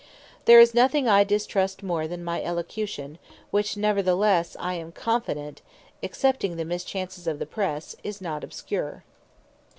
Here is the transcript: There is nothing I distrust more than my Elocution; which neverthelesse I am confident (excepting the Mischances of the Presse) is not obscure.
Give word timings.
There 0.45 0.59
is 0.59 0.73
nothing 0.73 1.07
I 1.07 1.23
distrust 1.23 1.83
more 1.83 2.07
than 2.07 2.23
my 2.23 2.41
Elocution; 2.41 3.19
which 3.51 3.75
neverthelesse 3.75 4.55
I 4.59 4.73
am 4.73 4.91
confident 4.91 5.61
(excepting 6.01 6.55
the 6.55 6.65
Mischances 6.65 7.27
of 7.27 7.37
the 7.37 7.45
Presse) 7.45 7.95
is 8.03 8.19
not 8.19 8.43
obscure. 8.43 9.03